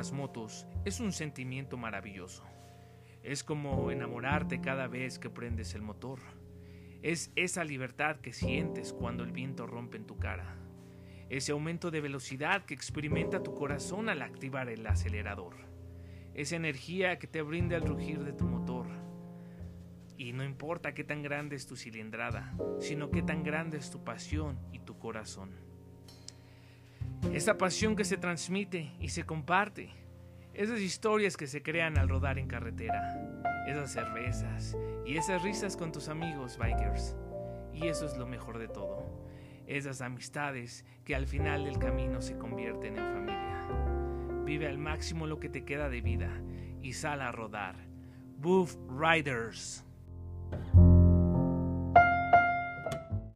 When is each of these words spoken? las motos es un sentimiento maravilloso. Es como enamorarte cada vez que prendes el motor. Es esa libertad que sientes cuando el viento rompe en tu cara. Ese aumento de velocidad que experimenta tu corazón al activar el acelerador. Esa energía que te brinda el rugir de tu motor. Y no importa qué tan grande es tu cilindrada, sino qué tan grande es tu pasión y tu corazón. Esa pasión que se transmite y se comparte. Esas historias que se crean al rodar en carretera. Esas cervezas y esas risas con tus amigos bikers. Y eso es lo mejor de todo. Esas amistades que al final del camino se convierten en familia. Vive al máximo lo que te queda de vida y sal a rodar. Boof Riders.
las 0.00 0.12
motos 0.12 0.66
es 0.86 0.98
un 0.98 1.12
sentimiento 1.12 1.76
maravilloso. 1.76 2.42
Es 3.22 3.44
como 3.44 3.90
enamorarte 3.90 4.62
cada 4.62 4.88
vez 4.88 5.18
que 5.18 5.28
prendes 5.28 5.74
el 5.74 5.82
motor. 5.82 6.20
Es 7.02 7.30
esa 7.36 7.64
libertad 7.64 8.16
que 8.16 8.32
sientes 8.32 8.94
cuando 8.94 9.24
el 9.24 9.32
viento 9.32 9.66
rompe 9.66 9.98
en 9.98 10.06
tu 10.06 10.16
cara. 10.16 10.56
Ese 11.28 11.52
aumento 11.52 11.90
de 11.90 12.00
velocidad 12.00 12.64
que 12.64 12.72
experimenta 12.72 13.42
tu 13.42 13.52
corazón 13.52 14.08
al 14.08 14.22
activar 14.22 14.70
el 14.70 14.86
acelerador. 14.86 15.56
Esa 16.32 16.56
energía 16.56 17.18
que 17.18 17.26
te 17.26 17.42
brinda 17.42 17.76
el 17.76 17.86
rugir 17.86 18.24
de 18.24 18.32
tu 18.32 18.46
motor. 18.46 18.86
Y 20.16 20.32
no 20.32 20.44
importa 20.44 20.94
qué 20.94 21.04
tan 21.04 21.22
grande 21.22 21.56
es 21.56 21.66
tu 21.66 21.76
cilindrada, 21.76 22.56
sino 22.78 23.10
qué 23.10 23.20
tan 23.20 23.42
grande 23.42 23.76
es 23.76 23.90
tu 23.90 24.02
pasión 24.02 24.58
y 24.72 24.78
tu 24.78 24.98
corazón. 24.98 25.50
Esa 27.32 27.56
pasión 27.56 27.94
que 27.94 28.04
se 28.04 28.16
transmite 28.16 28.90
y 28.98 29.10
se 29.10 29.24
comparte. 29.24 29.90
Esas 30.52 30.80
historias 30.80 31.36
que 31.36 31.46
se 31.46 31.62
crean 31.62 31.96
al 31.96 32.08
rodar 32.08 32.38
en 32.38 32.48
carretera. 32.48 33.42
Esas 33.68 33.92
cervezas 33.92 34.76
y 35.06 35.16
esas 35.16 35.40
risas 35.42 35.76
con 35.76 35.92
tus 35.92 36.08
amigos 36.08 36.58
bikers. 36.58 37.14
Y 37.72 37.86
eso 37.86 38.04
es 38.04 38.16
lo 38.16 38.26
mejor 38.26 38.58
de 38.58 38.66
todo. 38.66 39.06
Esas 39.68 40.00
amistades 40.00 40.84
que 41.04 41.14
al 41.14 41.28
final 41.28 41.64
del 41.64 41.78
camino 41.78 42.20
se 42.20 42.36
convierten 42.36 42.98
en 42.98 43.12
familia. 43.12 44.44
Vive 44.44 44.66
al 44.66 44.78
máximo 44.78 45.28
lo 45.28 45.38
que 45.38 45.48
te 45.48 45.64
queda 45.64 45.88
de 45.88 46.00
vida 46.00 46.30
y 46.82 46.94
sal 46.94 47.22
a 47.22 47.30
rodar. 47.30 47.76
Boof 48.38 48.74
Riders. 48.88 49.84